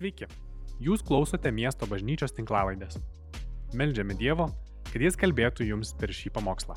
[0.00, 0.24] Sveiki,
[0.80, 2.94] jūs klausote miesto bažnyčios tinklavaidės.
[3.76, 4.46] Meldžiame Dievo,
[4.86, 6.72] kad Jis kalbėtų jums per šį pamokslą.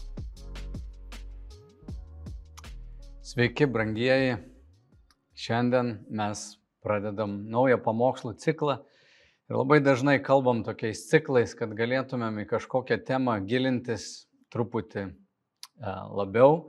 [3.24, 4.34] Sveiki, brangieji.
[5.40, 6.42] Šiandien mes
[6.84, 8.76] pradedam naują pamokslų ciklą
[9.48, 14.10] ir labai dažnai kalbam tokiais ciklais, kad galėtumėm į kažkokią temą gilintis
[14.52, 15.16] truputį e,
[16.20, 16.60] labiau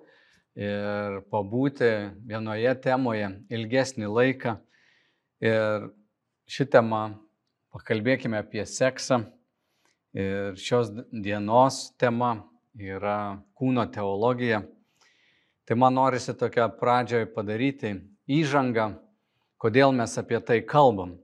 [0.54, 1.90] ir pabūti
[2.30, 4.56] vienoje temoje ilgesnį laiką.
[5.42, 5.90] Ir
[6.50, 7.14] ši tema,
[7.74, 9.24] pakalbėkime apie seksą.
[10.14, 12.44] Ir šios dienos tema
[12.78, 14.62] yra kūno teologija.
[15.64, 17.96] Tai man norisi tokią pradžią padaryti
[18.30, 18.92] įžangą,
[19.58, 21.16] kodėl mes apie tai kalbam.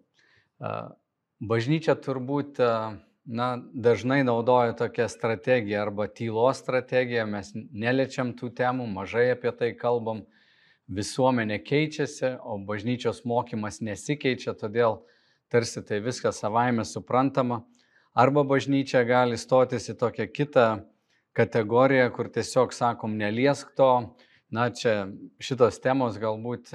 [1.41, 9.31] Bažnyčia turbūt na, dažnai naudoja tokią strategiją arba tylos strategiją, mes neliečiam tų temų, mažai
[9.37, 10.25] apie tai kalbam,
[10.91, 15.01] visuomenė keičiasi, o bažnyčios mokymas nesikeičia, todėl
[15.51, 17.63] tarsi tai viskas savaime suprantama.
[18.15, 20.67] Arba bažnyčia gali stotis į tokią kitą
[21.39, 23.91] kategoriją, kur tiesiog sakom, neliesk to,
[24.51, 25.07] na čia
[25.39, 26.73] šitos temos galbūt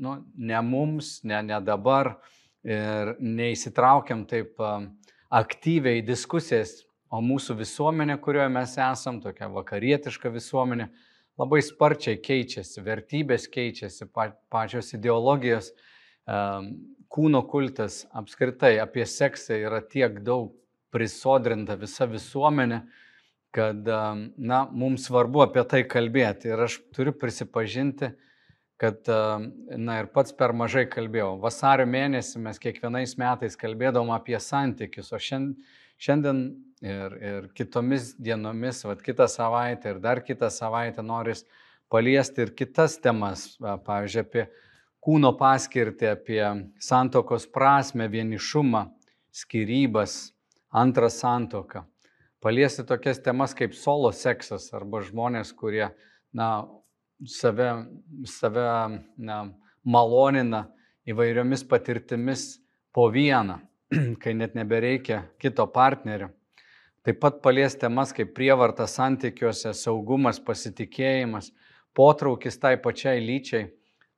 [0.00, 2.14] nu, ne mums, ne, ne dabar
[2.64, 4.56] ir neįsitraukiam taip
[5.28, 10.88] aktyviai į diskusijas, o mūsų visuomenė, kurioje mes esam, tokia vakarietiška visuomenė,
[11.38, 14.08] labai sparčiai keičiasi, vertybės keičiasi,
[14.50, 15.72] pačios ideologijos,
[17.08, 20.52] kūno kultas apskritai apie seksą yra tiek daug
[20.92, 22.82] prisodrinta visa visuomenė,
[23.54, 23.88] kad,
[24.36, 26.50] na, mums svarbu apie tai kalbėti.
[26.52, 28.10] Ir aš turiu prisipažinti,
[28.80, 31.36] kad, na, ir pats per mažai kalbėjau.
[31.42, 35.54] Vasario mėnesį mes kiekvienais metais kalbėdavom apie santykius, o šiandien,
[35.98, 36.42] šiandien
[36.82, 41.44] ir, ir kitomis dienomis, vad kitą savaitę ir dar kitą savaitę noris
[41.88, 44.46] paliesti ir kitas temas, pavyzdžiui, apie
[45.04, 46.42] kūno paskirtį, apie
[46.82, 48.84] santokos prasme, vienišumą,
[49.32, 50.18] skirybas,
[50.70, 51.84] antrą santoką.
[52.44, 55.88] Paliesti tokias temas kaip solo seksas arba žmonės, kurie
[56.36, 56.68] na,
[57.26, 57.70] save,
[58.28, 58.66] save
[59.16, 59.40] na,
[59.82, 60.68] malonina
[61.08, 62.58] įvairiomis patirtimis
[62.94, 63.58] po vieną,
[64.22, 66.30] kai net nebereikia kito partnerio.
[67.08, 71.54] Taip pat palies temas kaip prievarta santykiuose, saugumas, pasitikėjimas,
[71.96, 73.70] potraukis tai pačiai lyčiai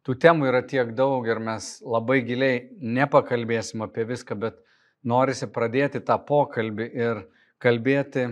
[0.03, 4.59] tų temų yra tiek daug ir mes labai giliai nepakalbėsim apie viską, bet
[5.07, 7.23] norisi pradėti tą pokalbį ir
[7.63, 8.27] kalbėti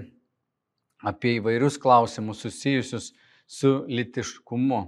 [1.07, 3.13] apie įvairius klausimus susijusius
[3.47, 4.81] su litiškumu.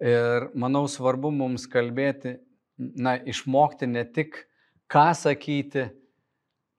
[0.00, 2.38] Ir manau svarbu mums kalbėti,
[2.78, 4.46] na, išmokti ne tik
[4.88, 5.90] ką sakyti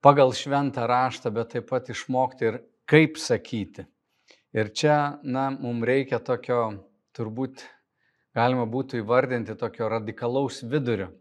[0.04, 2.60] pagal šventą raštą, bet taip pat išmokti ir
[2.90, 3.88] kaip sakyti.
[4.54, 6.60] Ir čia, na, mums reikia tokio
[7.16, 7.64] turbūt
[8.36, 11.12] galima būtų įvardinti tokio radikalaus vidurio.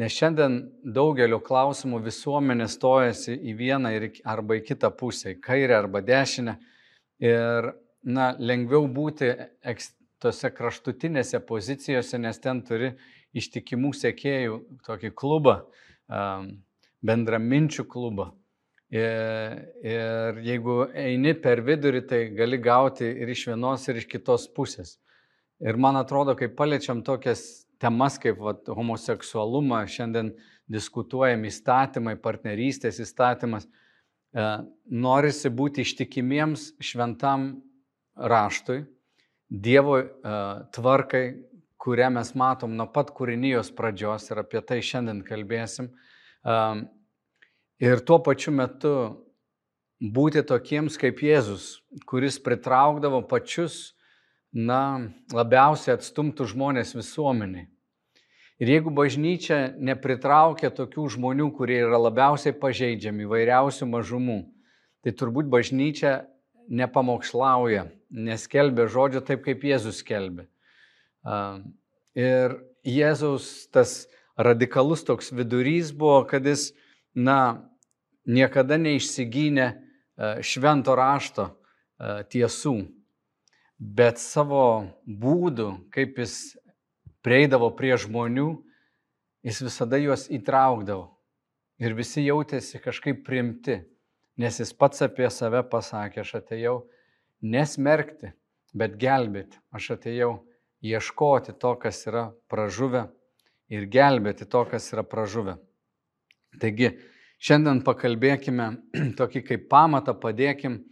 [0.00, 0.56] Nes šiandien
[0.94, 3.92] daugelio klausimų visuomenė stojasi į vieną
[4.24, 6.56] arba į kitą pusę, į kairę arba dešinę.
[7.20, 7.72] Ir
[8.02, 9.34] na, lengviau būti
[10.22, 12.94] tose kraštutinėse pozicijose, nes ten turi
[13.36, 15.58] ištikimų sekėjų tokį klubą,
[17.06, 18.30] bendraminčių klubą.
[18.92, 19.54] Ir,
[19.88, 24.98] ir jeigu eini per vidurį, tai gali gauti ir iš vienos, ir iš kitos pusės.
[25.64, 30.34] Ir man atrodo, kai paliečiam tokias temas kaip vat, homoseksualumą, šiandien
[30.70, 34.46] diskutuojam įstatymai, partnerystės įstatymas, e,
[34.92, 37.54] norisi būti ištikimiems šventam
[38.16, 38.84] raštui,
[39.52, 40.06] Dievo e,
[40.72, 41.24] tvarkai,
[41.82, 45.90] kurią mes matom nuo pat kūrinijos pradžios ir apie tai šiandien kalbėsim.
[45.90, 46.11] E,
[46.44, 48.94] ir tuo pačiu metu
[50.02, 53.94] būti tokiems kaip Jėzus, kuris pritraukdavo pačius
[54.52, 57.68] na, labiausiai atstumtų žmonės visuomeniai.
[58.62, 64.38] Ir jeigu bažnyčia nepritraukia tokių žmonių, kurie yra labiausiai pažeidžiami, įvairiausių mažumų,
[65.02, 66.12] tai turbūt bažnyčia
[66.70, 70.46] nepamokslauja, neskelbia žodžio taip, kaip Jėzus skelbė.
[72.18, 72.54] Ir
[72.86, 74.04] Jėzaus tas
[74.42, 76.70] radikalus toks vidurys buvo, kad jis,
[77.14, 77.68] na,
[78.26, 79.68] niekada neišsigynė
[80.44, 81.48] švento rašto
[82.32, 82.76] tiesų
[83.82, 86.54] bet savo būdu, kaip jis
[87.26, 88.54] prieidavo prie žmonių,
[89.42, 91.08] jis visada juos įtraukdavo.
[91.82, 93.80] Ir visi jautėsi kažkaip primti,
[94.38, 96.76] nes jis pats apie save pasakė, aš atėjau
[97.42, 98.30] nesmerkti,
[98.70, 99.58] bet gelbėti.
[99.74, 100.30] Aš atėjau
[100.86, 103.08] ieškoti to, kas yra pražuvę
[103.72, 105.56] ir gelbėti to, kas yra pražuvę.
[106.60, 106.92] Taigi,
[107.42, 108.68] šiandien pakalbėkime
[109.20, 110.82] tokį kaip pamatą, padėkim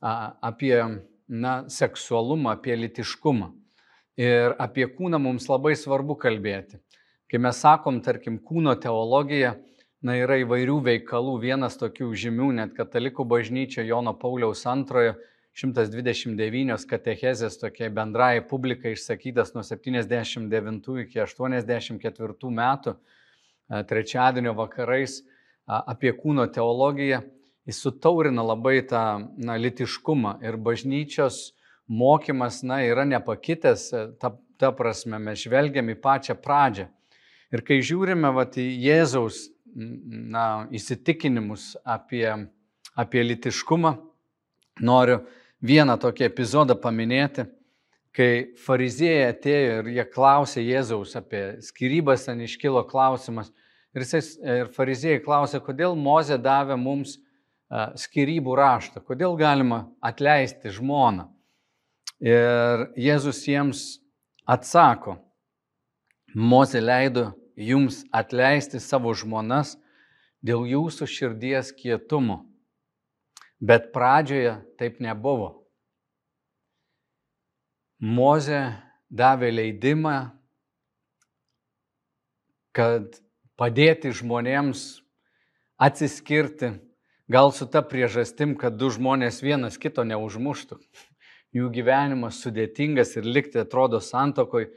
[0.00, 0.74] apie
[1.28, 3.52] na, seksualumą, apie litiškumą.
[4.18, 6.80] Ir apie kūną mums labai svarbu kalbėti.
[7.30, 9.54] Kai mes sakom, tarkim, kūno teologija,
[10.02, 11.36] na, yra įvairių veikalų.
[11.42, 15.14] Vienas tokių žymių, net katalikų bažnyčia Jono Pauliaus antrojo
[15.58, 22.94] 129 katechezės tokiai bendrai publikai išsakytas nuo 79 iki 84 metų,
[23.90, 25.18] trečiadienio vakarais
[25.66, 27.24] apie kūno teologiją.
[27.68, 29.02] Jis sutaurina labai tą
[29.36, 31.50] na, litiškumą ir bažnyčios
[31.88, 33.88] mokymas na, yra nepakitęs,
[34.22, 36.86] ta, ta prasme mes žvelgiam į pačią pradžią.
[37.52, 42.30] Ir kai žiūrime vat, į Jėzaus na, įsitikinimus apie,
[42.96, 43.96] apie litiškumą,
[44.80, 45.18] noriu
[45.64, 47.46] vieną tokį epizodą paminėti,
[48.14, 53.52] kai fariziejai atėjo ir jie klausė Jėzaus apie skirybas, ten iškilo klausimas.
[53.96, 57.16] Ir, jis, ir fariziejai klausė, kodėl Mozė davė mums
[57.68, 61.28] skirybų raštą, kodėl galima atleisti žmoną.
[62.24, 64.00] Ir Jėzus jiems
[64.48, 65.18] atsako,
[66.34, 69.76] Mozė leido jums atleisti savo žmonas
[70.44, 72.44] dėl jūsų širdies kietumo.
[73.60, 75.66] Bet pradžioje taip nebuvo.
[77.98, 78.60] Moze
[79.10, 80.30] davė leidimą,
[82.70, 83.18] kad
[83.58, 85.02] padėti žmonėms
[85.82, 86.76] atsiskirti,
[87.26, 90.78] gal su ta priežastim, kad du žmonės vienas kito neužmuštų.
[91.56, 94.68] Jų gyvenimas sudėtingas ir likti atrodo santokoj,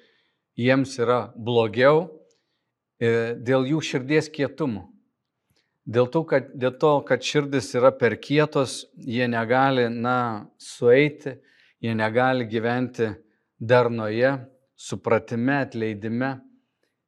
[0.58, 2.08] jiems yra blogiau
[2.98, 4.88] e, dėl jų širdies kietumo.
[5.90, 11.40] Dėl to, kad, dėl to, kad širdis yra per kietos, jie negali, na, sueiti,
[11.82, 13.10] jie negali gyventi
[13.58, 14.36] darnoje,
[14.78, 16.36] supratime, atleidime.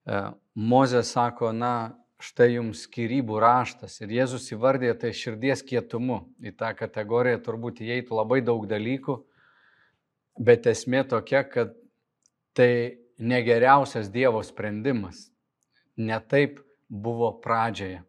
[0.09, 0.23] E,
[0.53, 1.93] Mozė sako, na,
[2.23, 3.99] štai jums skirybų raštas.
[4.01, 6.23] Ir Jėzus įvardė tai širdies kietumu.
[6.41, 9.17] Į tą kategoriją turbūt įeitų labai daug dalykų,
[10.41, 11.75] bet esmė tokia, kad
[12.57, 15.27] tai negeriausias Dievo sprendimas.
[15.97, 18.01] Ne taip buvo pradžioje.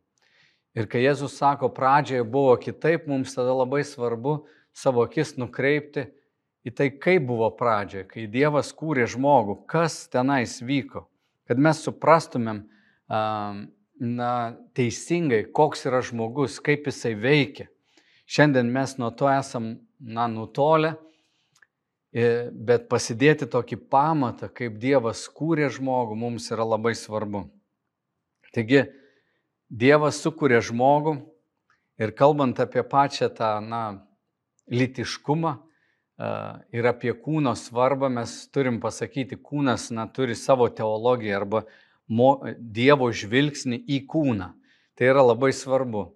[0.75, 4.41] Ir kai Jėzus sako, pradžioje buvo kitaip, mums tada labai svarbu
[4.75, 6.09] savo akis nukreipti
[6.67, 11.05] į tai, kaip buvo pradžioje, kai Dievas kūrė žmogų, kas tenais vyko,
[11.47, 12.65] kad mes suprastumėm
[13.06, 14.32] na,
[14.75, 17.69] teisingai, koks yra žmogus, kaip jisai veikia.
[18.27, 20.94] Šiandien mes nuo to esam na, nutolę,
[22.15, 27.44] bet pasidėti tokį pamatą, kaip Dievas kūrė žmogų, mums yra labai svarbu.
[28.55, 28.85] Taigi,
[29.75, 31.17] Dievas sukūrė žmogų
[31.99, 34.05] ir kalbant apie pačią tą, na,
[34.71, 35.56] litiškumą
[36.71, 41.65] ir apie kūno svarbą, mes turim pasakyti, kūnas, na, turi savo teologiją arba
[42.06, 44.53] mo, Dievo žvilgsnį į kūną.
[44.94, 46.06] Tai yra labai svarbu.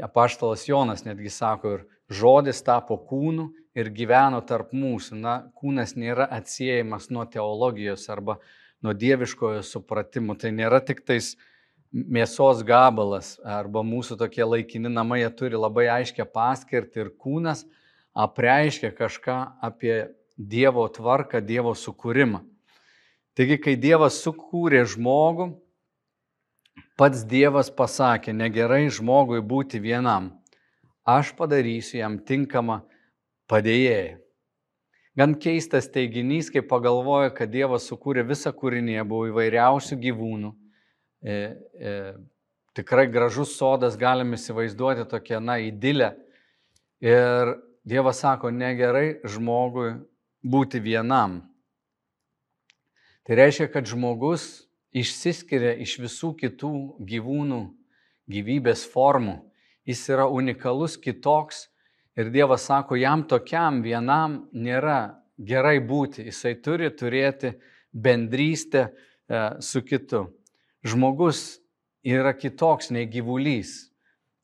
[0.00, 5.20] Apaštalas Jonas netgi sako, ir žodis tapo kūnu ir gyveno tarp mūsų.
[5.20, 8.40] Na, kūnas nėra atsiejamas nuo teologijos arba
[8.80, 10.38] nuo dieviškojo supratimo.
[10.40, 11.50] Tai nėra tik tais uh,
[11.94, 17.64] mėsos gabalas arba mūsų tokie laikini namai, jie turi labai aiškę paskirtį ir kūnas
[18.14, 22.40] apreiškia kažką apie Dievo tvarką, Dievo sukūrimą.
[23.38, 25.52] Taigi, kai Dievas sukūrė žmogų,
[26.98, 30.32] pats Dievas pasakė, negerai žmogui būti vienam,
[31.06, 32.80] aš padarysiu jam tinkamą
[33.50, 34.18] padėjėją.
[35.14, 40.50] Gan keistas teiginys, kai pagalvoja, kad Dievas sukūrė visą kūrinį, buvo įvairiausių gyvūnų,
[41.24, 41.34] e,
[41.80, 41.94] e,
[42.76, 46.12] tikrai gražus sodas, galim įsivaizduoti tokią, na, įdilę.
[47.04, 49.90] Ir Dievas sako, negerai žmogui
[50.40, 51.42] būti vienam.
[53.24, 56.72] Tai reiškia, kad žmogus išsiskiria iš visų kitų
[57.04, 57.60] gyvūnų
[58.30, 59.38] gyvybės formų.
[59.84, 61.66] Jis yra unikalus, kitoks
[62.16, 66.24] ir Dievas sako, jam tokiam vienam nėra gerai būti.
[66.28, 67.52] Jisai turi turėti
[67.92, 68.92] bendrystę e,
[69.60, 70.24] su kitu.
[70.84, 71.62] Žmogus
[72.04, 73.88] yra kitoks nei gyvulys.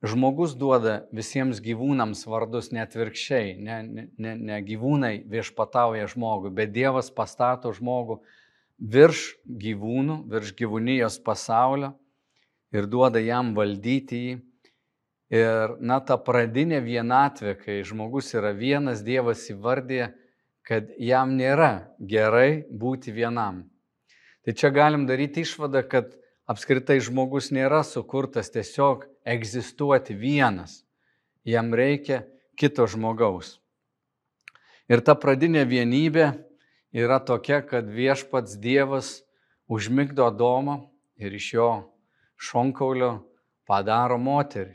[0.01, 3.59] Žmogus duoda visiems gyvūnams vardus net virkščiai.
[3.61, 8.23] Ne, ne, ne gyvūnai viešpatauja žmogui, bet Dievas pastato žmogų
[8.81, 11.93] virš gyvūnų, virš gyvūnijos pasaulio
[12.73, 14.39] ir duoda jam valdyti jį.
[15.31, 20.09] Ir, na, ta pradinė vienatvė, kai žmogus yra vienas, Dievas įvardė,
[20.67, 23.61] kad jam nėra gerai būti vienam.
[24.43, 26.17] Tai čia galim daryti išvadą, kad
[26.51, 30.81] apskritai žmogus nėra sukurtas tiesiog egzistuoti vienas.
[31.47, 32.25] Jam reikia
[32.59, 33.59] kito žmogaus.
[34.91, 36.27] Ir ta pradinė vienybė
[36.91, 39.21] yra tokia, kad viešpats Dievas
[39.71, 40.81] užmigdo Adomą
[41.15, 41.71] ir iš jo
[42.35, 43.13] šonkaulio
[43.71, 44.75] padaro moterį.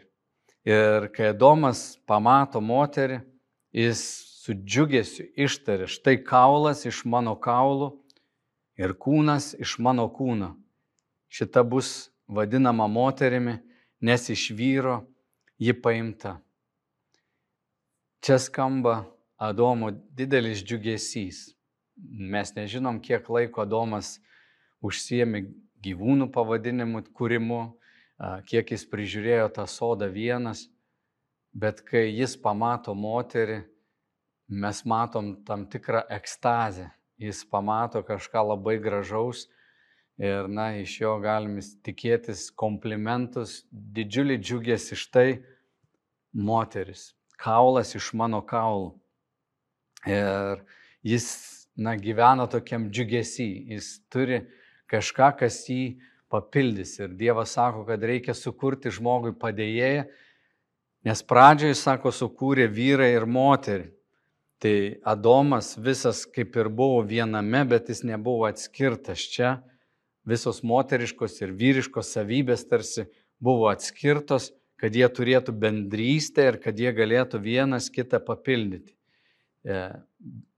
[0.66, 3.20] Ir kai Adomas pamato moterį,
[3.76, 4.02] jis
[4.46, 7.92] su džiugesiu ištarė, štai kaulas iš mano kaulų
[8.80, 10.56] ir kūnas iš mano kūno
[11.30, 13.60] šita bus vadinama moterimi
[14.06, 15.06] nes iš vyro
[15.58, 16.40] ji paimta.
[18.20, 19.04] Čia skamba
[19.38, 21.56] Adomo didelis džiugesys.
[22.32, 24.20] Mes nežinom, kiek laiko Adomas
[24.86, 25.42] užsiemi
[25.84, 27.60] gyvūnų pavadinimų kūrimu,
[28.48, 30.66] kiek jis prižiūrėjo tą sodą vienas,
[31.52, 33.62] bet kai jis pamato moterį,
[34.50, 36.92] mes matom tam tikrą ekstazę.
[37.18, 39.48] Jis pamato kažką labai gražaus
[40.18, 45.28] ir, na, iš jo galim tikėtis komplimentus, didžiulį džiugės iš tai
[46.36, 48.94] moteris, kaulas iš mano kaulų.
[50.06, 50.62] Ir
[51.06, 51.28] jis,
[51.76, 54.44] na, gyvena tokiam džiugesį, jis turi
[54.92, 55.98] kažką, kas jį
[56.32, 57.00] papildys.
[57.00, 60.06] Ir Dievas sako, kad reikia sukurti žmogui padėjėją,
[61.06, 63.92] nes pradžioje, sako, sukūrė vyrai ir moterį.
[64.64, 69.58] Tai Adomas visas kaip ir buvo viename, bet jis nebuvo atskirtas čia.
[70.26, 73.06] Visos moteriškos ir vyriškos savybės tarsi
[73.44, 74.52] buvo atskirtos,
[74.82, 78.96] kad jie turėtų bendrystę ir kad jie galėtų vienas kitą papildyti.
[79.66, 79.86] E,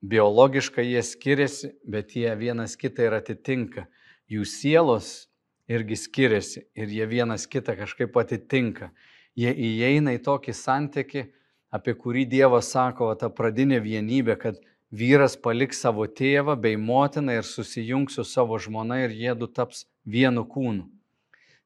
[0.01, 3.85] biologiškai jie skiriasi, bet jie vienas kitą ir atitinka
[4.27, 5.27] jų sielos
[5.67, 8.91] irgi skiriasi ir jie vienas kitą kažkaip atitinka.
[9.37, 11.27] Jie įeina į tokį santyki,
[11.71, 14.59] apie kurį Dievas sako, ta pradinė vienybė, kad
[14.91, 19.85] vyras paliks savo tėvą bei motiną ir susijungs su savo žmona ir jie du taps
[20.05, 20.87] vienu kūnu.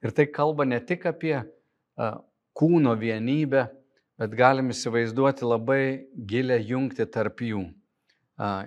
[0.02, 1.36] Ir tai kalba ne tik apie
[2.58, 3.68] kūno vienybę,
[4.18, 5.84] bet galim įsivaizduoti labai
[6.16, 7.68] gilę jungti tarp jų.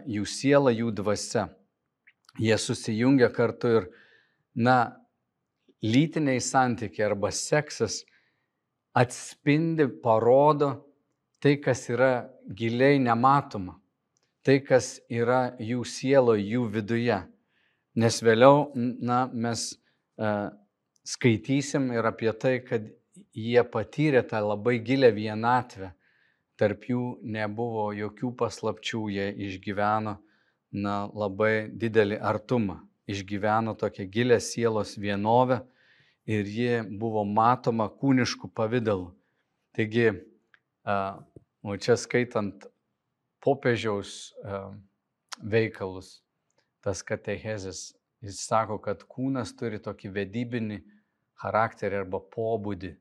[0.06, 1.48] Jų siela, jų dvasia
[2.38, 3.86] jie susijungia kartu ir,
[4.54, 4.96] na,
[5.84, 8.02] lytiniai santykiai arba seksas
[8.96, 10.70] atspindi, parodo
[11.42, 13.76] tai, kas yra giliai nematoma,
[14.44, 17.22] tai, kas yra jų sielo, jų viduje.
[17.96, 19.72] Nes vėliau, na, mes
[20.18, 20.50] uh,
[21.06, 22.86] skaitysim ir apie tai, kad
[23.34, 25.92] jie patyrė tą labai gilę vienatvę.
[26.58, 30.18] Tarp jų nebuvo jokių paslapčių, jie išgyveno
[30.74, 32.78] na, labai didelį artumą,
[33.10, 35.64] išgyveno tokią gilę sielos vienovę
[36.30, 39.10] ir ji buvo matoma kūniškų pavydalų.
[39.74, 40.06] Taigi,
[41.66, 42.68] o čia skaitant
[43.44, 44.32] popiežiaus
[45.42, 46.22] veikalus,
[46.84, 47.92] tas katechezis,
[48.24, 50.80] jis sako, kad kūnas turi tokį vedybinį
[51.42, 52.94] charakterį arba pobūdį,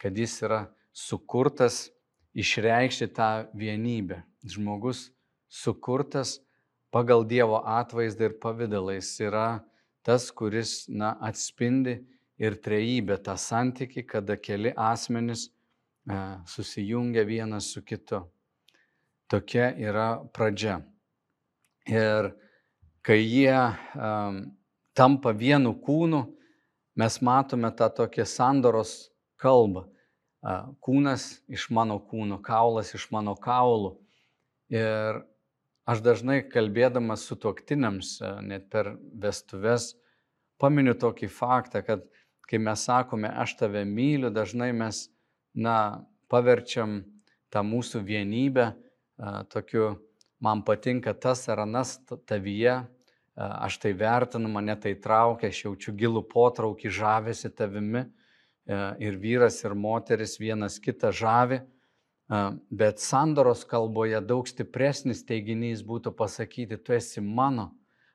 [0.00, 0.60] kad jis yra
[0.92, 1.88] sukurtas
[2.34, 4.22] išreikšti tą vienybę.
[4.46, 5.10] Žmogus
[5.50, 6.38] sukurtas
[6.90, 9.60] pagal Dievo atvaizdą ir pavydalais yra
[10.02, 12.00] tas, kuris na, atspindi
[12.40, 15.50] ir trejybę tą santyki, kada keli asmenys
[16.08, 16.16] e,
[16.48, 18.24] susijungia vienas su kitu.
[19.30, 20.80] Tokia yra pradžia.
[21.86, 22.32] Ir
[23.06, 24.42] kai jie um,
[24.96, 26.24] tampa vienu kūnu,
[26.98, 28.94] mes matome tą tokią sandoros
[29.40, 29.86] kalbą.
[30.40, 33.94] Uh, kūnas iš mano kūno, kaulas iš mano kaulų.
[34.72, 35.22] Ir
[35.90, 39.94] Aš dažnai kalbėdamas su tuoktiniams, e, net per vestuves,
[40.60, 42.04] paminiu tokį faktą, kad
[42.50, 45.08] kai mes sakome, aš tave myliu, dažnai mes,
[45.54, 47.00] na, paverčiam
[47.50, 48.68] tą mūsų vienybę
[49.52, 49.98] tokiu,
[50.40, 51.98] man patinka tas ar anas
[52.28, 52.80] tavyje,
[53.36, 58.06] aš tai vertinu, mane tai traukia, aš jaučiu gilų potraukį, žavėsi tavimi
[59.00, 61.60] ir vyras ir moteris vienas kitą žavi.
[62.70, 67.72] Bet sandoros kalboje daug stipresnis teiginys būtų pasakyti, tu esi mano,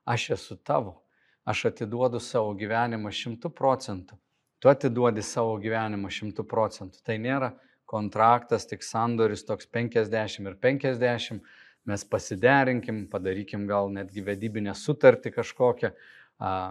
[0.07, 1.01] aš esu tavo,
[1.43, 4.15] aš atiduodu savo gyvenimą šimtų procentų,
[4.63, 7.01] tu atiduodi savo gyvenimą šimtų procentų.
[7.03, 7.51] Tai nėra
[7.95, 11.39] kontraktas, tik sandoris toks 50 ir 50,
[11.87, 15.93] mes pasiderinkim, padarykim gal netgi vedybinę sutartį kažkokią,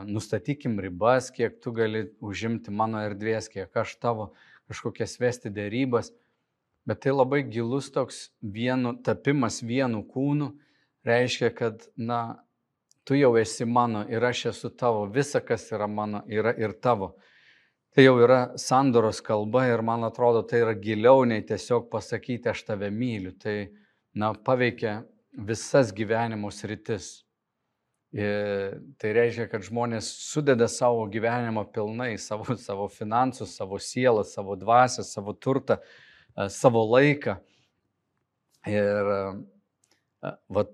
[0.04, 4.34] nustatykim ribas, kiek tu gali užimti mano erdvės, kiek aš tavo
[4.68, 6.12] kažkokias vesti dėrybas
[6.84, 10.50] Bet tai labai gilus toks vienu, tapimas vienu kūnu.
[11.04, 12.44] Reiškia, kad, na,
[13.08, 17.14] tu jau esi mano ir aš esu tavo, visa, kas yra mano, yra ir tavo.
[17.94, 22.64] Tai jau yra sandoros kalba ir man atrodo, tai yra giliau nei tiesiog pasakyti, aš
[22.66, 23.30] tave myliu.
[23.38, 23.68] Tai,
[24.18, 24.96] na, paveikia
[25.46, 27.20] visas gyvenimo sritis.
[28.14, 34.56] Ir tai reiškia, kad žmonės sudeda savo gyvenimą pilnai, savo, savo finansus, savo sielą, savo
[34.58, 35.78] dvasę, savo turtą
[36.50, 37.36] savo laiką.
[38.70, 39.10] Ir
[40.50, 40.64] va,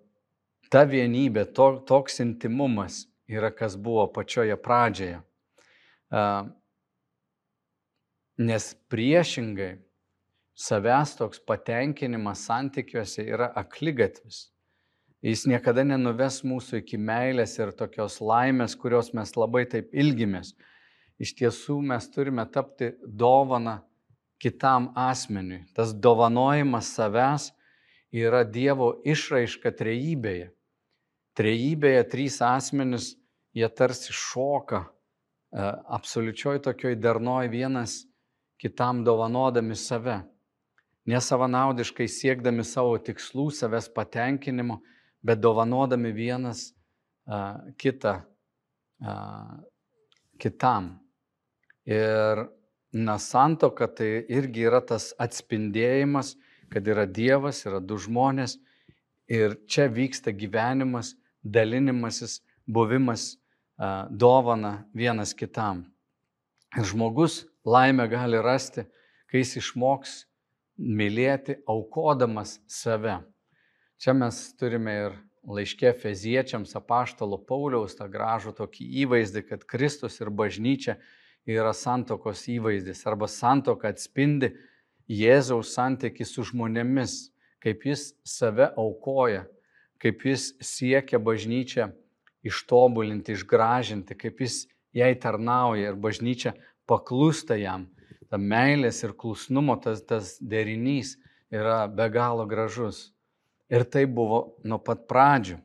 [0.72, 5.20] ta vienybė, to, toks intimumas yra kas buvo pačioje pradžioje.
[8.40, 9.74] Nes priešingai
[10.56, 14.48] savęs toks patenkinimas santykiuose yra aklygatvis.
[15.20, 20.54] Jis niekada nenuves mūsų iki meilės ir tokios laimės, kurios mes labai taip ilgimės.
[21.20, 23.82] iš tiesų mes turime tapti dovana
[24.40, 25.66] kitam asmeniui.
[25.76, 27.50] Tas dovanojimas savęs
[28.10, 30.48] yra Dievo išraiška trejybėje.
[31.36, 33.16] Trejybėje trys asmenys,
[33.52, 34.88] jie tarsi šoka e,
[35.92, 38.06] absoliučioj tokioj darnoj vienas
[38.60, 40.20] kitam dovanodami save.
[41.08, 44.78] Nesavanaudiškai siekdami savo tikslų, savęs patenkinimo,
[45.24, 49.56] bet dovanodami vienas uh, kitą uh,
[50.38, 50.92] kitam.
[51.88, 52.44] Ir
[52.92, 56.34] na, santoka tai irgi yra tas atspindėjimas,
[56.70, 58.58] kad yra Dievas, yra du žmonės
[59.30, 63.40] ir čia vyksta gyvenimas, dalinimasis, buvimas
[64.10, 65.86] dovana vienas kitam.
[66.76, 68.86] Ir žmogus laimę gali rasti,
[69.30, 70.14] kai jis išmoks
[70.80, 73.20] mylėti, aukodamas save.
[74.00, 80.30] Čia mes turime ir laiškė feziečiams apaštalo Pauliaus tą gražų tokį įvaizdį, kad Kristus ir
[80.32, 80.96] bažnyčia
[81.48, 84.54] yra santokos įvaizdis arba santoka atspindi
[85.10, 89.44] Jėzaus santyki su žmonėmis, kaip jis save aukoja,
[90.00, 91.90] kaip jis siekia bažnyčią
[92.46, 94.62] ištobulinti, išgražinti, kaip jis
[94.96, 96.54] jai tarnauja ir bažnyčia
[96.90, 97.86] paklūsta jam.
[98.30, 101.16] Ta meilės ir klusnumo tas, tas derinys
[101.50, 103.08] yra be galo gražus.
[103.70, 105.58] Ir tai buvo nuo pat pradžių.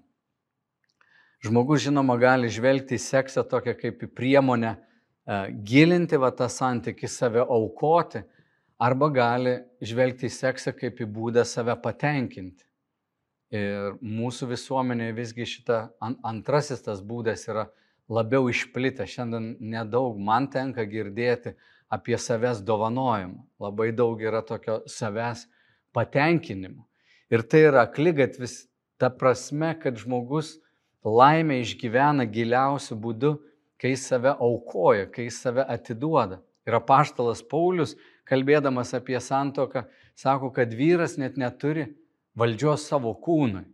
[1.46, 4.77] Žmogus, žinoma, gali žvelgti į seksą tokią kaip į priemonę e,
[5.65, 8.24] gilinti va tą santykių, save aukoti,
[8.82, 12.65] arba gali žvelgti į seksą kaip į būdą save patenkinti.
[13.53, 15.79] Ir mūsų visuomenėje visgi šita
[16.25, 17.67] antrasis tas būdas yra
[18.09, 19.07] labiau išplitę.
[19.07, 21.55] Šiandien nedaug man tenka girdėti
[21.89, 23.45] apie savęs dovanojimą.
[23.62, 25.45] Labai daug yra tokio savęs
[25.95, 26.85] patenkinimo.
[27.31, 28.65] Ir tai yra klygatvis
[29.01, 30.59] ta prasme, kad žmogus
[31.05, 33.35] laimę išgyvena giliausiu būdu,
[33.81, 36.41] kai jis save aukoja, kai jis save atiduoda.
[36.65, 37.93] Ir apaštalas Paulius,
[38.25, 39.85] kalbėdamas apie santoką,
[40.17, 41.91] sako, kad vyras net neturi
[42.37, 43.65] valdžios savo kūnui.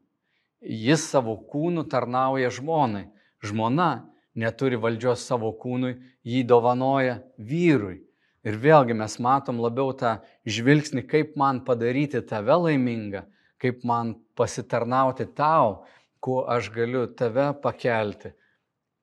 [0.62, 3.08] Jis savo kūnų tarnauja žmonai.
[3.41, 8.02] Žmona neturi valdžios savo kūnui, jį dovanoja vyrui.
[8.41, 10.15] Ir vėlgi mes matom labiau tą
[10.50, 13.26] žvilgsnį, kaip man padaryti tave laimingą,
[13.62, 15.84] kaip man pasitarnauti tau,
[16.22, 18.34] kuo aš galiu tave pakelti.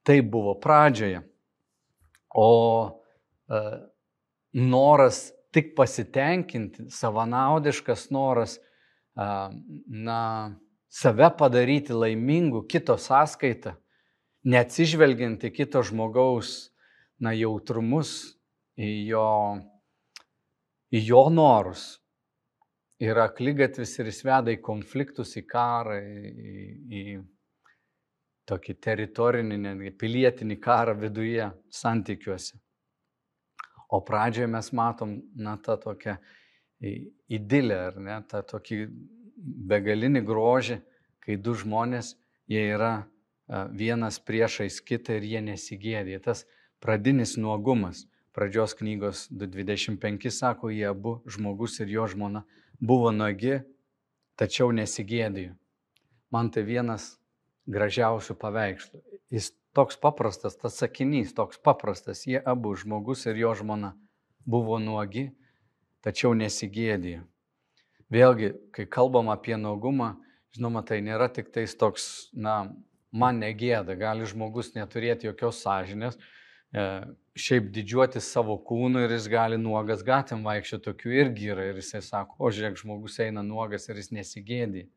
[0.02, 1.20] Tai buvo pradžioje.
[2.34, 2.48] O
[2.88, 3.60] e,
[4.58, 9.28] noras tik pasitenkinti, savanaudiškas noras, e,
[9.86, 10.20] na,
[10.88, 13.76] save padaryti laimingu kito sąskaitą,
[14.46, 16.68] neatsižvelgiant į kito žmogaus
[17.22, 18.35] na, jautrumus,
[18.79, 19.31] į jo,
[20.94, 21.88] į jo norus.
[22.98, 26.55] Yra klygatvis ir jis veda į konfliktus, į karą, į,
[26.90, 27.03] į
[28.48, 32.59] tokį teritorinį, netgi pilietinį karą viduje, santykiuose.
[33.94, 36.16] O pradžioje mes matom, na, tą tokią
[36.81, 38.83] idilę, ar ne, tą tokį
[39.70, 40.81] begalinį grožį,
[41.24, 42.14] kai du žmonės,
[42.51, 42.92] jie yra
[43.48, 46.20] vienas priešais kitą ir jie nesigėdė.
[46.24, 46.44] Tas
[46.80, 48.06] pradinis nuogumas.
[48.37, 52.44] Pradžios knygos 2.25 sako, jie abu, žmogus ir jo žmona,
[52.78, 53.64] buvo nuogi,
[54.38, 55.56] tačiau nesigėdėjo.
[56.30, 57.16] Man tai vienas
[57.66, 59.00] gražiausių paveikslų.
[59.34, 62.26] Jis toks paprastas, tas sakinys toks paprastas.
[62.28, 63.94] Jie abu, žmogus ir jo žmona,
[64.46, 65.28] buvo nuogi,
[66.04, 67.24] tačiau nesigėdėjo.
[68.12, 70.14] Vėlgi, kai kalbam apie nuogumą,
[70.56, 72.70] žinoma, tai nėra tik tais toks, na,
[73.12, 76.18] man negėda, gali žmogus neturėti jokios sąžinės,
[76.72, 76.84] e,
[77.38, 82.02] šiaip didžiuoti savo kūnu ir jis gali nuogas gatvėm vaikščioti, tokių irgi yra ir jisai
[82.04, 84.88] sako, o žiūrėk, žmogus eina nuogas ir jis nesigėdė.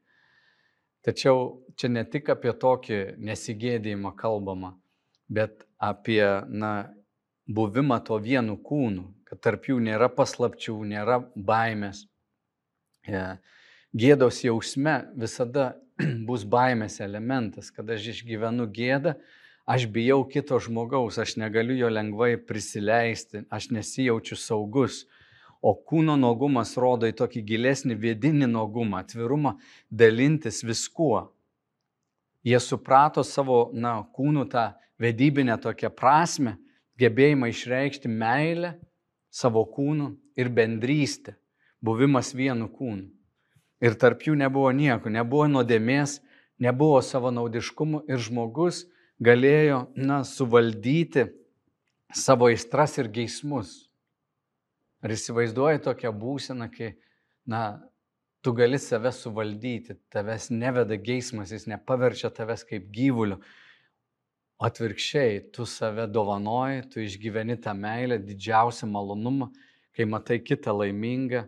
[1.01, 4.75] Tačiau čia ne tik apie tokį nesigėdėjimą kalbama,
[5.29, 6.91] bet apie na,
[7.47, 12.05] buvimą to vienu kūnu, kad tarp jų nėra paslapčių, nėra baimės.
[13.07, 13.23] E,
[13.97, 15.71] gėdos jausme visada
[16.27, 19.15] bus baimės elementas, kad aš išgyvenu gėdą,
[19.69, 25.05] aš bijau kito žmogaus, aš negaliu jo lengvai prisileisti, aš nesijaučiu saugus.
[25.61, 29.59] O kūno nuogumas rodo į tokį gilesnį vidinį nuogumą, atvirumą
[29.93, 31.27] dalintis viskuo.
[32.41, 36.55] Jie suprato savo na, kūnų tą vedybinę tokią prasme,
[36.97, 38.73] gebėjimą išreikšti meilę
[39.29, 40.09] savo kūnų
[40.41, 41.35] ir bendrystę,
[41.81, 43.20] buvimas vienu kūnu.
[43.81, 46.19] Ir tarp jų nebuvo nieko, nebuvo nuodėmės,
[46.61, 48.83] nebuvo savanaudiškumo ir žmogus
[49.21, 51.27] galėjo, na, suvaldyti
[52.13, 53.89] savo aistras ir geismus.
[55.01, 56.93] Ar įsivaizduoji tokią būseną, kai,
[57.49, 57.81] na,
[58.45, 63.41] tu gali save suvaldyti, tavęs neveda geismas, jis nepaverčia tavęs kaip gyvuliu,
[64.61, 69.47] Atvirkščiai, tu save dovanoji, tu išgyveni tą meilę, didžiausią malonumą,
[69.97, 71.47] kai matai kitą laimingą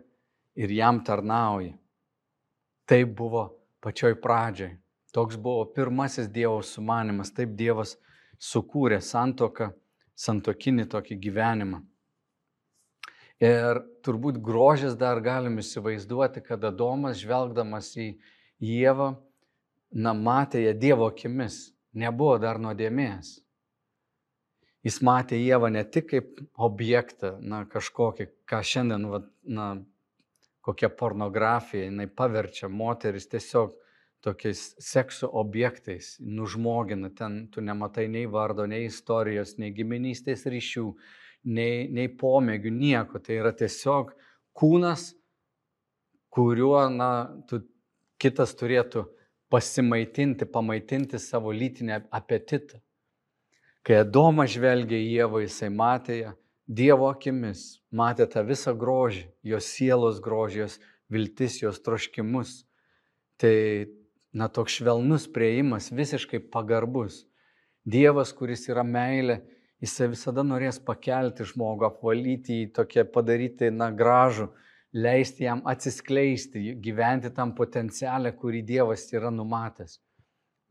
[0.58, 1.76] ir jam tarnauji.
[2.90, 3.46] Taip buvo
[3.84, 4.76] pačioj pradžiai.
[5.14, 7.30] Toks buvo pirmasis Dievo sumanimas.
[7.32, 7.94] Taip Dievas
[8.42, 9.70] sukūrė santoką,
[10.18, 11.80] santokinį tokį gyvenimą.
[13.44, 18.12] Ir turbūt grožis dar galim įsivaizduoti, kad Adomas žvelgdamas į
[18.62, 19.14] Jėvą,
[19.94, 23.40] na, matė ją Dievo akimis, nebuvo dar nuodėmės.
[24.86, 29.68] Jis matė Jėvą ne tik kaip objektą, na, kažkokį, ką šiandien, va, na,
[30.64, 33.74] kokia pornografija, jinai paverčia moteris tiesiog
[34.24, 40.86] tokiais sekso objektais, nužmogina, ten tu nematai nei vardo, nei istorijos, nei giminystės ryšių,
[41.52, 43.20] nei, nei pomėgių, nieko.
[43.20, 44.14] Tai yra tiesiog
[44.56, 45.10] kūnas,
[46.32, 47.10] kuriuo, na,
[47.50, 47.60] tu,
[48.16, 49.04] kitas turėtų
[49.52, 52.80] pasimaitinti, pamaitinti savo lytinę apetitą.
[53.84, 56.32] Kai Adomas žvelgia į Dievą, jisai matė ją
[56.64, 60.78] Dievo akimis, matė tą visą grožį, jos sielos grožį, jos
[61.12, 62.64] viltis, jos troškimus.
[63.36, 63.56] Tai,
[64.32, 67.26] na, toks švelnus prieimas, visiškai pagarbus.
[67.84, 69.42] Dievas, kuris yra meilė,
[69.84, 74.48] jisai visada norės pakelti žmogų, apvalyti jį, tokie padaryti, na, gražų,
[74.96, 79.98] leisti jam atsiskleisti, gyventi tam potencialę, kurį Dievas yra numatęs.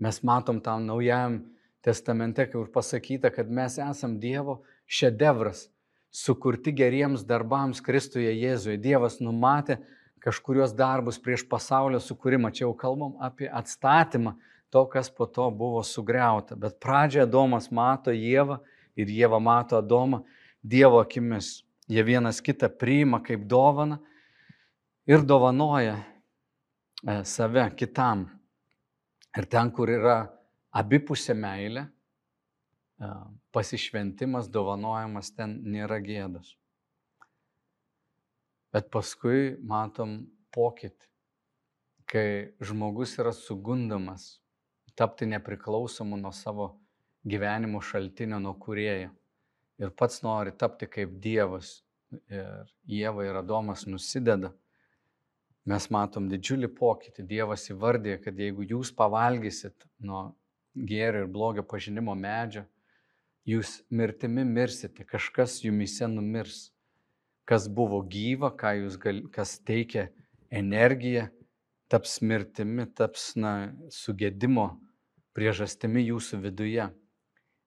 [0.01, 1.43] Mes matom tam naujam
[1.86, 5.67] testamente, kur pasakyta, kad mes esam Dievo šedevras,
[6.13, 8.78] sukurti geriems darbams Kristuje Jėzuje.
[8.78, 9.80] Dievas numatė
[10.23, 12.54] kažkurios darbus prieš pasaulio sukūrimą.
[12.54, 14.36] Čia jau kalbam apie atstatymą
[14.69, 16.56] to, kas po to buvo sugriauta.
[16.56, 18.62] Bet pradžioje Adomas mato Jėvą
[18.95, 20.21] ir Jėva mato Adomą
[20.63, 21.63] Dievo akimis.
[21.89, 23.97] Jie vienas kitą priima kaip dovana
[25.10, 28.30] ir dovanoja e, save kitam.
[29.34, 30.21] Ir ten, kur yra
[30.78, 31.88] abipusė meilė,
[33.56, 36.54] pasišventimas, dovanojimas, ten nėra gėdas.
[38.74, 41.10] Bet paskui matom pokytį,
[42.10, 42.28] kai
[42.62, 44.39] žmogus yra sugundamas
[44.98, 46.68] tapti nepriklausomu nuo savo
[47.26, 49.10] gyvenimo šaltinio, nuo kurėjo.
[49.82, 51.80] Ir pats nori tapti kaip Dievas.
[52.30, 54.52] Ir Jėva ir Adomas nusideda
[55.70, 57.26] mes matom didžiulį pokytį.
[57.26, 60.28] Dievas įvardė, kad jeigu jūs pavalgysit nuo
[60.76, 62.66] gėrio ir blogio pažinimo medžio,
[63.47, 66.69] jūs mirtimi mirsite, kažkas jumise numirs.
[67.43, 70.08] Kas buvo gyva, gal, kas teikia
[70.47, 71.27] energiją,
[71.91, 74.69] taps mirtimi, taps na, sugėdimo
[75.36, 76.88] priežastimi jūsų viduje.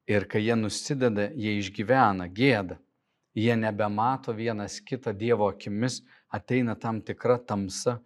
[0.07, 2.79] Ir kai jie nusideda, jie išgyvena gėdą.
[3.37, 6.01] Jie nebemato vienas kitą Dievo akimis,
[6.33, 7.99] ateina tam tikra tamsa.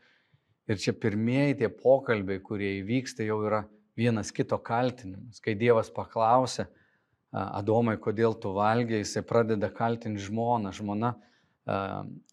[0.66, 3.60] Ir čia pirmieji tie pokalbiai, kurie įvyksta, jau yra
[3.98, 5.38] vienas kito kaltinimas.
[5.44, 6.66] Kai Dievas paklausė,
[7.30, 11.14] Adomai, kodėl tu valgiai, jisai pradeda kaltinti žmoną, žmona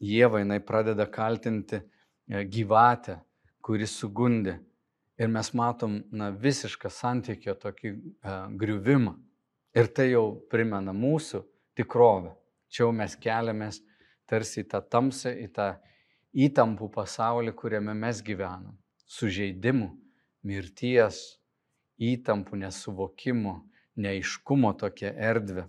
[0.02, 1.84] Jėva, jinai pradeda kaltinti
[2.28, 3.20] gyvatę,
[3.62, 4.58] kuris sugundė.
[5.18, 9.16] Ir mes matom na, visišką santykio tokį uh, griuvimą.
[9.78, 11.42] Ir tai jau primena mūsų
[11.78, 12.36] tikrovę.
[12.70, 13.80] Čia jau mes keliamės
[14.30, 15.68] tarsi į tą tamsą, į tą
[16.38, 18.76] įtampų pasaulį, kuriame mes gyvenam.
[19.10, 19.90] Sužeidimų,
[20.46, 21.40] mirties,
[21.98, 23.56] įtampų, nesuvokimų,
[23.98, 25.68] neiškumo tokia erdvė.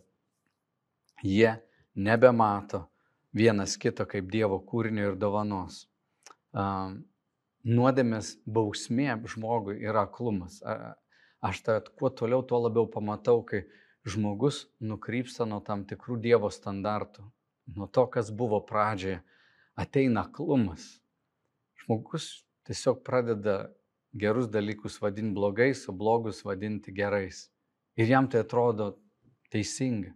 [1.25, 1.57] Jie
[1.99, 2.85] nebemato
[3.35, 5.87] vienas kito kaip Dievo kūrinio ir dovanos.
[7.69, 10.61] Nuodėmės bausmė žmogui yra aklumas.
[11.45, 13.65] Aš tą kuo toliau, tuo labiau pamatau, kai
[14.09, 17.27] žmogus nukrypsta nuo tam tikrų Dievo standartų,
[17.77, 19.21] nuo to, kas buvo pradžioje,
[19.79, 20.97] ateina aklumas.
[21.85, 23.69] Žmogus tiesiog pradeda
[24.19, 27.47] gerus dalykus vadinti blogais, o blogus vadinti gerais.
[27.99, 28.93] Ir jam tai atrodo
[29.51, 30.13] teisinga.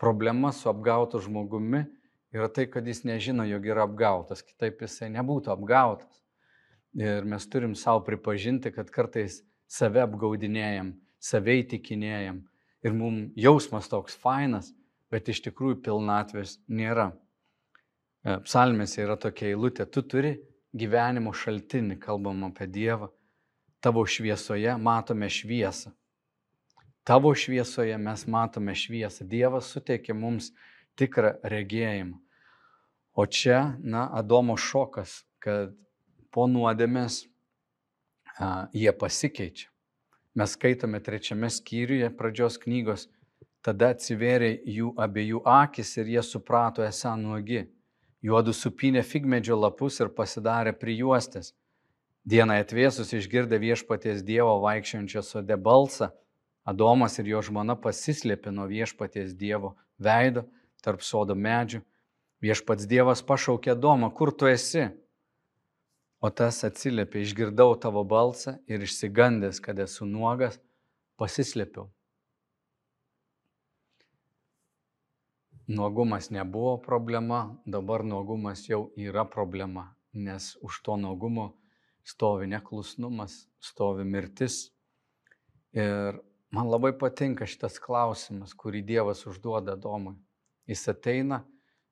[0.00, 1.84] Problema su apgautu žmogumi
[2.34, 6.22] yra tai, kad jis nežino, jog yra apgautas, kitaip jisai nebūtų apgautas.
[6.96, 12.40] Ir mes turim savo pripažinti, kad kartais save apgaudinėjam, save įtikinėjam
[12.84, 14.70] ir mums jausmas toks fainas,
[15.10, 17.10] bet iš tikrųjų pilnatvės nėra.
[18.24, 20.36] E, psalmėse yra tokia eilutė, tu turi
[20.74, 23.10] gyvenimo šaltinį, kalbam apie Dievą,
[23.84, 25.92] tavo šviesoje matome šviesą.
[27.04, 29.26] Tavo šviesoje mes matome šviesą.
[29.28, 30.52] Dievas suteikia mums
[30.96, 32.16] tikrą regėjimą.
[33.14, 35.74] O čia, na, Adomo šokas, kad
[36.34, 37.26] po nuodėmės
[38.40, 39.68] a, jie pasikeičia.
[40.34, 43.06] Mes skaitome trečiame skyriuje pradžios knygos,
[43.62, 47.68] tada atsivėrė jų abiejų akis ir jie suprato esą nuogi.
[48.24, 51.52] Juodu supinė figmedžio lapus ir pasidarė prijuostės.
[52.24, 56.08] Dieną atvėsus išgirdę viešpaties Dievo vaikščiančio sode balsą,
[56.64, 60.46] Adomas ir jo žmona pasislėpė nuo viešpaties Dievo veido
[60.84, 61.82] tarp sodo medžių.
[62.44, 64.88] Viešpats Dievas pašaukė Adomą, kur tu esi?
[66.24, 70.56] O tas atsiliepė, išgirdau tavo balsą ir išsigandęs, kad esu nuogas,
[71.20, 71.90] pasislėpiau.
[75.68, 81.50] Nuogumas nebuvo problema, dabar nuogumas jau yra problema, nes už to nuogumo
[82.04, 84.70] stovi neklusnumas, stovi mirtis.
[85.72, 86.20] Ir
[86.54, 90.14] man labai patinka šitas klausimas, kurį Dievas užduoda Domui.
[90.70, 91.42] Jis ateina,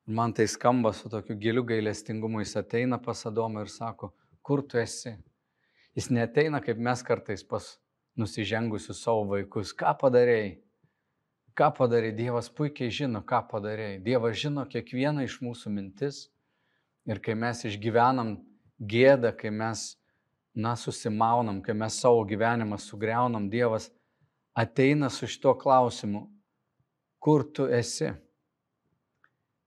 [0.07, 4.79] man tai skamba su tokiu giliu gailestingumu, jis ateina pas Adomą ir sako, kur tu
[4.79, 5.17] esi.
[5.97, 7.75] Jis neteina kaip mes kartais pas
[8.17, 9.73] nusižengusius savo vaikus.
[9.77, 10.55] Ką padarėjai?
[11.57, 12.15] Ką padarėjai?
[12.17, 13.99] Dievas puikiai žino, ką padarėjai.
[14.05, 16.27] Dievas žino kiekvieną iš mūsų mintis.
[17.05, 18.37] Ir kai mes išgyvenam
[18.79, 19.97] gėdą, kai mes,
[20.55, 23.91] na, susimaunam, kai mes savo gyvenimą sugriaunam, Dievas
[24.53, 26.27] ateina su šito klausimu,
[27.19, 28.11] kur tu esi.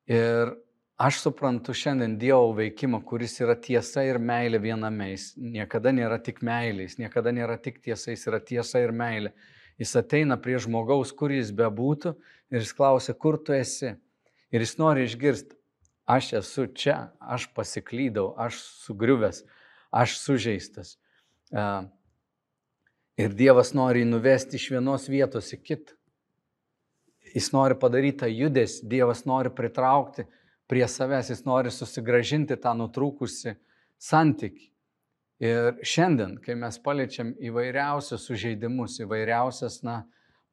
[0.07, 0.55] Ir
[0.97, 5.11] Aš suprantu šiandien Dievo veikimą, kuris yra tiesa ir meilė viename.
[5.11, 9.35] Jis niekada nėra tik meilė, jis niekada nėra tik tiesa, jis yra tiesa ir meilė.
[9.77, 12.15] Jis ateina prie žmogaus, kur jis bebūtų
[12.49, 13.93] ir jis klausia, kur tu esi.
[14.49, 15.59] Ir jis nori išgirsti,
[16.09, 19.43] aš esu čia, aš pasiklydau, aš sugriuvęs,
[19.93, 20.97] aš sužeistas.
[23.17, 25.95] Ir Dievas nori nuvesti iš vienos vietos į kitą.
[27.37, 30.27] Jis nori padaryti tą judesį, Dievas nori pritraukti
[30.69, 33.57] prie savęs, jis nori susigražinti tą nutrūkusi
[34.01, 34.71] santyki.
[35.41, 40.05] Ir šiandien, kai mes paliečiam įvairiausius sužeidimus, įvairiausias, na,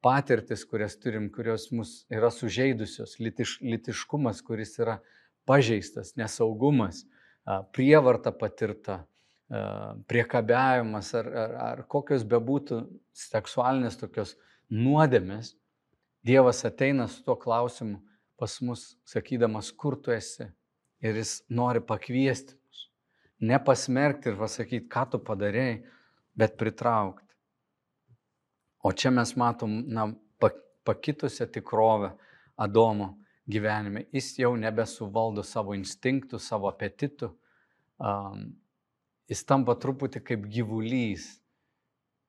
[0.04, 4.98] patirtis, kurias turim, kurios mus yra sužeidusios, litiš, litiškumas, kuris yra
[5.48, 7.06] pažeistas, nesaugumas,
[7.72, 9.02] prievarta patirta,
[10.08, 12.80] priekabiavimas ar, ar, ar kokios bebūtų
[13.14, 14.36] seksualinės tokios
[14.72, 15.54] nuodėmės,
[16.24, 17.98] Dievas ateina su tuo klausimu,
[18.40, 20.46] pas mus, sakydamas, kur tu esi.
[21.04, 22.86] Ir jis nori pakviesti mus.
[23.44, 25.82] Nepasmerkti ir pasakyti, ką tu padarėjai,
[26.32, 27.28] bet pritraukti.
[28.80, 30.06] O čia mes matom na,
[30.84, 32.14] pakitusią tikrovę
[32.56, 34.06] Adomo gyvenime.
[34.12, 37.30] Jis jau nebesuvaldo savo instinktų, savo apetitų.
[37.98, 38.46] Um,
[39.30, 41.30] jis tampa truputį kaip gyvulys.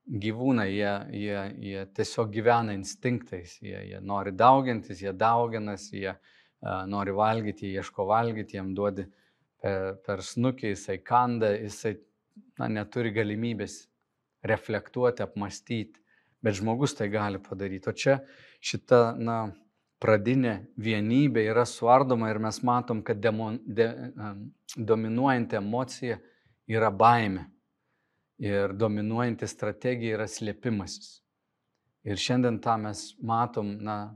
[0.05, 6.83] Gyvūnai, jie, jie, jie tiesiog gyvena instinktais, jie, jie nori daugintis, jie dauginasi, jie uh,
[6.85, 9.07] nori valgyti, jie ieško valgyti, jiem duodi
[9.61, 11.95] per, per snukį, jisai kanda, jisai
[12.61, 13.79] na, neturi galimybės
[14.45, 16.03] reflektuoti, apmastyti,
[16.45, 17.89] bet žmogus tai gali padaryti.
[17.89, 18.19] O čia
[18.61, 19.39] šita na,
[20.05, 23.89] pradinė vienybė yra suardoma ir mes matom, kad demon, de,
[24.77, 26.34] dominuojanti emocija yra
[26.91, 27.45] baime
[28.41, 31.21] ir dominuojanti strategija yra slėpimasis.
[32.05, 34.15] Ir šiandien tą mes matom, na,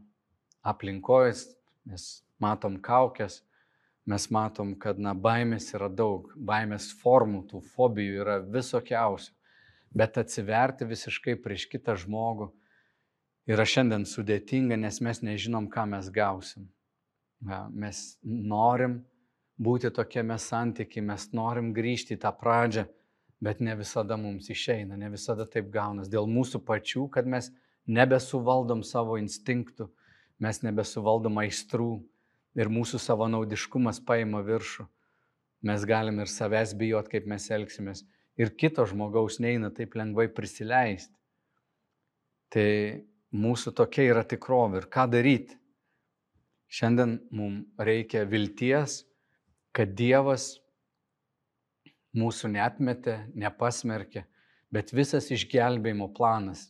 [0.62, 1.48] aplinkojas,
[1.90, 2.10] mes
[2.42, 3.40] matom kaukės,
[4.10, 9.34] mes matom, kad, na, baimės yra daug, baimės formų, tų fobijų yra visokiausių,
[9.96, 12.52] bet atsiverti visiškai prieš kitą žmogų
[13.50, 16.68] yra šiandien sudėtinga, nes mes nežinom, ką mes gausim.
[17.74, 19.00] Mes norim
[19.60, 22.86] būti tokiame santykiai, mes norim grįžti į tą pradžią,
[23.44, 26.10] bet ne visada mums išeina, ne visada taip gaunas.
[26.12, 27.52] Dėl mūsų pačių, kad mes
[27.88, 29.90] nebesuvaldom savo instinktų,
[30.40, 31.92] mes nebesuvaldom aistrų
[32.60, 34.88] ir mūsų savanaudiškumas paima viršų.
[35.68, 38.06] Mes galim ir savęs bijot, kaip mes elgsimės.
[38.40, 41.12] Ir kito žmogaus neina taip lengvai prisileisti.
[42.50, 42.70] Tai
[43.36, 44.80] mūsų tokia yra tikrovė.
[44.80, 45.58] Ir ką daryti?
[46.70, 49.02] Šiandien mums reikia vilties,
[49.76, 50.58] kad Dievas
[52.18, 54.26] mūsų netmetė, nepasmerkė,
[54.74, 56.70] bet visas išgelbėjimo planas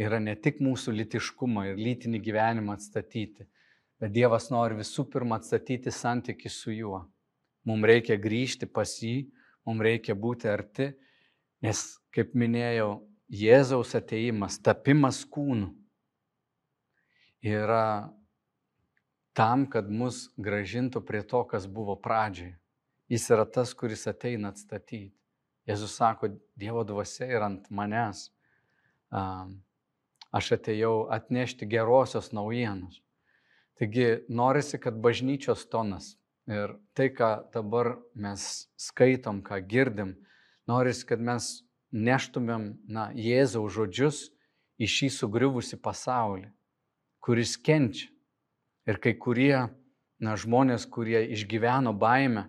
[0.00, 3.46] yra ne tik mūsų litiškumą ir lytinį gyvenimą atstatyti,
[4.00, 7.02] bet Dievas nori visų pirma atstatyti santyki su juo.
[7.68, 9.28] Mums reikia grįžti pas jį,
[9.68, 10.88] mums reikia būti arti,
[11.64, 15.68] nes, kaip minėjau, Jėzaus ateimas, tapimas kūnu
[17.46, 18.10] yra
[19.36, 22.56] tam, kad mus gražintų prie to, kas buvo pradžioje.
[23.10, 25.10] Jis yra tas, kuris ateina atstatyti.
[25.68, 28.28] Jėzus sako, Dievo dvasia yra ant manęs.
[30.30, 33.00] Aš atėjau atnešti gerosios naujienos.
[33.78, 36.14] Taigi norisi, kad bažnyčios tonas
[36.50, 40.14] ir tai, ką dabar mes skaitom, ką girdim,
[40.70, 44.22] norisi, kad mes neštumėm na, Jėzaus žodžius
[44.78, 46.50] į šį sugriuvusi pasaulį,
[47.24, 48.10] kuris kenčia.
[48.88, 49.68] Ir kai kurie
[50.20, 52.46] na, žmonės, kurie išgyveno baimę,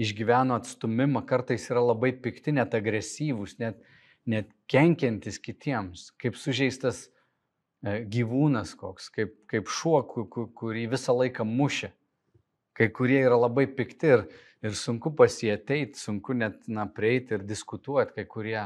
[0.00, 3.78] išgyveno atstumimą, kartais yra labai pikti, net agresyvūs, net,
[4.26, 7.08] net kenkiantis kitiems, kaip sužeistas
[7.84, 10.00] gyvūnas koks, kaip, kaip šuo,
[10.56, 11.92] kurį visą laiką mušia.
[12.74, 14.24] Kai kurie yra labai pikti ir,
[14.64, 18.62] ir sunku pasieteiti, sunku net na, prieiti ir diskutuoti, kai kurie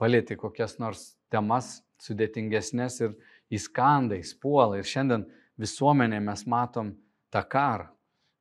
[0.00, 3.14] palėti kokias nors temas sudėtingesnės ir
[3.54, 4.80] įskandai, spuola.
[4.80, 5.28] Ir šiandien
[5.60, 6.92] visuomenėje mes matom
[7.32, 7.88] tą karą.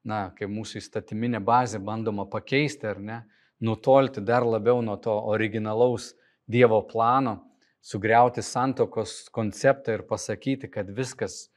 [0.08, 3.18] Na, kai mūsų įstatyminė bazė bandoma pakeisti ar ne,
[3.60, 6.14] nutolti dar labiau nuo to originalaus
[6.48, 7.42] Dievo plano,
[7.84, 11.50] sugriauti santokos konceptą ir pasakyti, kad viskas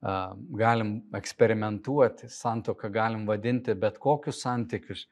[0.00, 5.06] galim eksperimentuoti, santoką galim vadinti bet kokius santykius.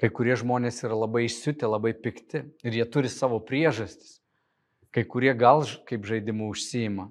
[0.00, 4.20] Kai kurie žmonės yra labai išsiutę, labai pikti ir jie turi savo priežastis.
[4.92, 7.08] Kai kurie gal kaip žaidimų užsijima.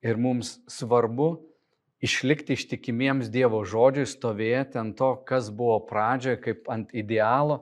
[0.00, 1.34] Ir mums svarbu
[2.00, 7.60] išlikti ištikimiems Dievo žodžiui, stovėti ant to, kas buvo pradžioje, kaip ant idealo,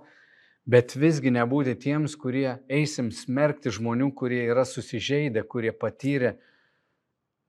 [0.68, 6.36] bet visgi nebūti tiems, kurie eisim smerkti žmonių, kurie yra susižeidę, kurie patyrė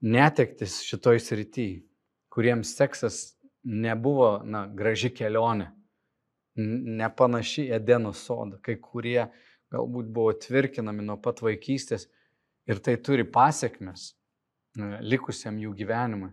[0.02, 1.68] netektis šitoj srity,
[2.32, 5.70] kuriems seksas nebuvo na, graži kelionė,
[6.56, 9.28] nepanaši Edeno sodą, kai kurie
[9.70, 12.08] galbūt buvo tvirkinami nuo pat vaikystės
[12.66, 14.16] ir tai turi pasiekmes
[14.76, 16.30] likusiam jų gyvenimui.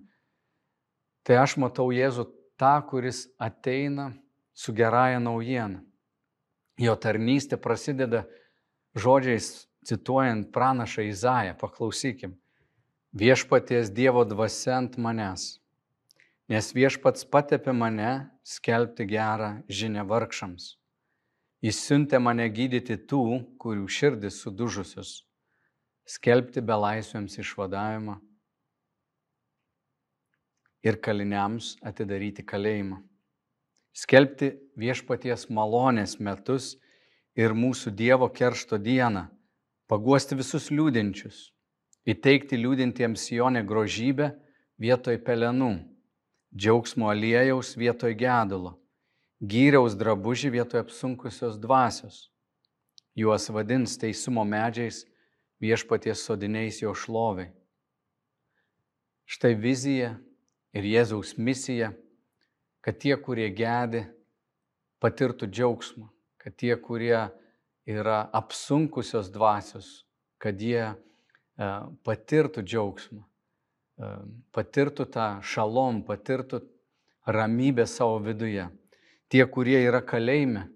[1.26, 4.14] Tai aš matau Jėzų tą, kuris ateina
[4.54, 5.82] su gerąją naujieną.
[6.78, 8.26] Jo tarnystė prasideda
[8.96, 11.56] žodžiais cituojant pranašą Izaiją.
[11.58, 12.38] Paklausykim.
[13.18, 15.58] Viešpaties Dievo dvasia ant manęs,
[16.52, 20.76] nes viešpats patepė mane skelbti gerą žinę vargšams.
[21.64, 23.24] Jis siuntė mane gydyti tų,
[23.58, 25.24] kurių širdis sudužusius,
[26.06, 28.20] skelbti belaisviams išvadavimą
[30.86, 33.02] ir kaliniams atidaryti kalėjimą,
[33.98, 36.76] skelbti viešpaties malonės metus
[37.38, 39.28] ir mūsų Dievo keršto dieną,
[39.90, 41.52] paguosti visus liūdinčius.
[42.08, 44.32] Įteikti liūdintiems Jonė grožybę
[44.80, 45.74] vietoj pelenų,
[46.56, 48.78] džiaugsmo aliejaus vietoj gedulo,
[49.42, 52.30] gyriaus drabužį vietoj apsunkusios dvasios.
[53.18, 55.02] Juos vadins teisumo medžiais
[55.60, 57.50] viešpaties sodiniais jo šloviai.
[59.28, 60.14] Štai vizija
[60.78, 61.92] ir Jėzaus misija,
[62.86, 64.06] kad tie, kurie gedi,
[65.04, 66.08] patirtų džiaugsmą,
[66.42, 67.28] kad tie, kurie
[67.88, 70.06] yra apsunkusios dvasios,
[70.42, 70.94] kad jie
[71.58, 71.68] E,
[72.06, 73.24] patirtų džiaugsmą,
[73.98, 74.10] e,
[74.54, 76.62] patirtų tą šalom, patirtų
[77.26, 78.68] ramybę savo viduje.
[79.28, 80.68] Tie, kurie yra kalėjime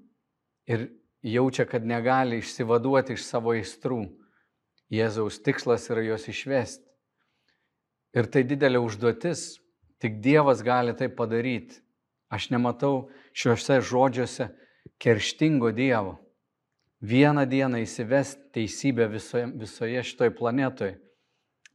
[0.65, 0.87] ir
[1.21, 4.07] jaučia, kad negali išsivaduoti iš savo aistrų,
[4.91, 6.83] Jėzaus tikslas yra juos išvesti.
[8.11, 9.60] Ir tai didelė užduotis,
[10.01, 11.79] tik Dievas gali tai padaryti.
[12.31, 14.49] Aš nematau šiuose žodžiuose
[15.01, 16.17] kerštingo Dievo
[17.01, 20.99] vieną dieną įsivesti teisybę visoje, visoje šitoj planetoje,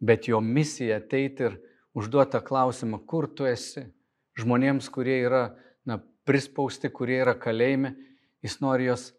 [0.01, 1.59] bet jo misija ateiti ir
[1.99, 3.89] užduoti klausimą, kur tu esi.
[4.37, 5.57] Žmonėms, kurie yra
[5.89, 7.95] na, prispausti, kurie yra kalėjime,
[8.45, 9.11] jis nori juos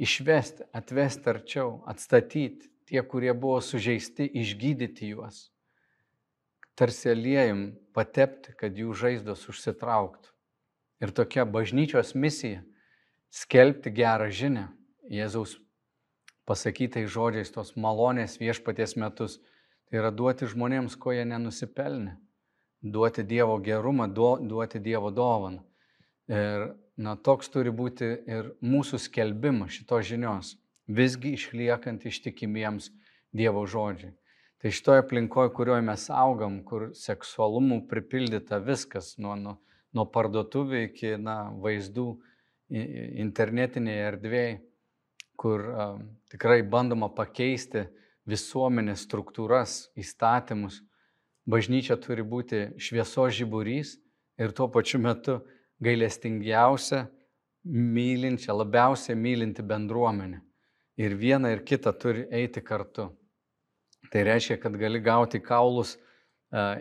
[0.00, 2.70] išvesti, atvesti arčiau, atstatyti.
[2.84, 5.46] Tie, kurie buvo sužeisti, išgydyti juos.
[6.76, 7.62] Tarsi aliejum
[7.94, 10.30] patepti, kad jų žaizdos užsitrauktų.
[11.02, 12.62] Ir tokia bažnyčios misija-
[13.40, 14.68] skelbti gerą žinę,
[15.10, 15.58] Jėzaus
[16.48, 19.38] pasakytais žodžiais tos malonės viešpaties metus.
[19.88, 22.16] Tai yra duoti žmonėms, ko jie nenusipelnė.
[22.82, 25.62] Duoti Dievo gerumą, duoti Dievo dovaną.
[26.28, 30.56] Ir na, toks turi būti ir mūsų skelbimas šitos žinios,
[30.88, 32.90] visgi išliekant ištikimiems
[33.34, 34.14] Dievo žodžiai.
[34.64, 39.58] Tai šitoje aplinkoje, kurioje mes augam, kur seksualumų pripildyta viskas, nuo, nuo,
[39.92, 42.04] nuo parduotuvių iki na, vaizdų
[42.72, 44.54] internetinėje erdvėje,
[45.36, 45.86] kur a,
[46.32, 47.82] tikrai bandoma pakeisti
[48.24, 50.78] visuomenės struktūras, įstatymus.
[51.44, 53.98] Bažnyčia turi būti šviesos žiburys
[54.40, 55.42] ir tuo pačiu metu
[55.84, 57.02] gailestingiausia,
[57.68, 60.40] mylinčia, labiausiai mylinti bendruomenė.
[61.04, 63.10] Ir viena ir kita turi eiti kartu.
[64.12, 65.96] Tai reiškia, kad gali gauti kaulus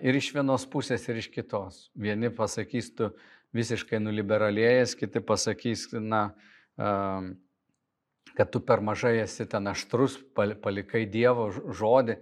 [0.04, 1.88] ir iš vienos pusės, ir iš kitos.
[1.96, 3.10] Vieni pasakys, tu
[3.56, 6.26] visiškai nuliberalėjęs, kiti pasakys, na,
[8.34, 12.18] kad tu per mažai esi ten aštrus, palikai Dievo žodį,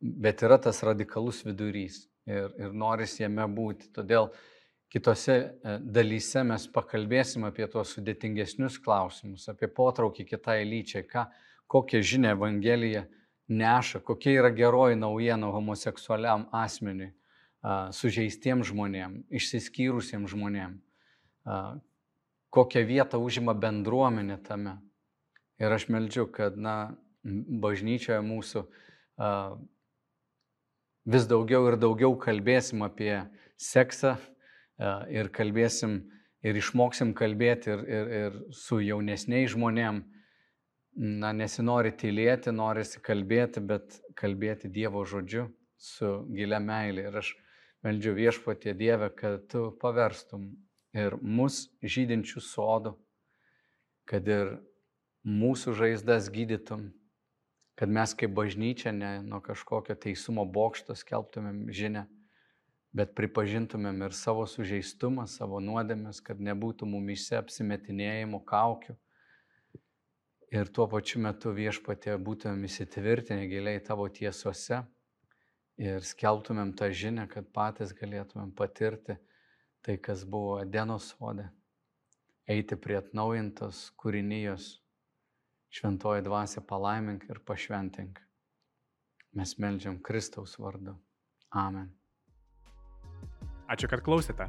[0.00, 3.90] bet yra tas radikalus vidurys ir, ir noris jame būti.
[3.94, 4.30] Todėl
[4.92, 11.26] kitose e, dalyse mes pakalbėsim apie tuos sudėtingesnius klausimus, apie potraukį kitai lyčiai, ką,
[11.70, 13.04] kokią žinę Evangelija
[13.48, 17.12] neša, kokia yra geroji naujiena homoseksualiam asmeniui,
[17.96, 20.78] sužeistiems žmonėms, išsiskyrusiems žmonėms,
[22.54, 24.78] kokią vietą užima bendruomenė tame.
[25.58, 26.94] Ir aš meldžiu, kad, na,
[27.24, 28.62] bažnyčioje mūsų
[31.08, 33.24] vis daugiau ir daugiau kalbėsim apie
[33.58, 34.14] seksą
[35.10, 35.98] ir kalbėsim
[36.46, 40.04] ir išmoksim kalbėti ir, ir, ir su jaunesniais žmonėm.
[40.98, 45.44] Na, nesinori tylėti, norisi kalbėti, bet kalbėti Dievo žodžiu
[45.78, 47.04] su gilia meilė.
[47.06, 47.30] Ir aš
[47.86, 50.48] meldžiu viešpatie Dievę, kad tu paverstum
[50.90, 52.96] ir mus žydinčių sodų,
[54.10, 54.56] kad ir
[55.22, 56.88] mūsų žaizdas gydytum,
[57.78, 62.08] kad mes kaip bažnyčia ne nuo kažkokio teisumo bokšto skelbtumėm žinę,
[62.90, 68.98] bet pripažintumėm ir savo sužeistumą, savo nuodėmės, kad nebūtų mumise apsimetinėjimo kaukių.
[70.48, 74.80] Ir tuo pačiu metu viešpatė būtumėm įsitvirtinę giliai tavo tiesose
[75.76, 79.18] ir skelbtumėm tą žinę, kad patys galėtumėm patirti
[79.84, 81.50] tai, kas buvo Edeno sode,
[82.48, 84.70] eiti prie atnaujintos kūrinijos
[85.68, 88.24] šventoji dvasia palaimink ir pašventink.
[89.36, 90.96] Mes melžiam Kristaus vardu.
[91.52, 91.92] Amen.
[93.68, 94.48] Ačiū, kad klausėte.